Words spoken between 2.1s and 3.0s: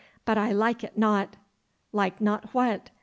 not what?